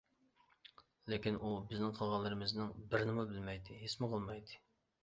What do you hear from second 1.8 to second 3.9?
قىلغانلىرىمىزنىڭ بىرىنىمۇ بىلمەيتتى،